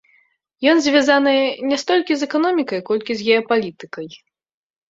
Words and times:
Ён 0.71 0.77
звязаны 0.85 1.33
не 1.71 1.77
столькі 1.83 2.13
з 2.21 2.31
эканомікай, 2.31 2.79
колькі 2.91 3.11
з 3.21 3.29
геапалітыкай. 3.29 4.09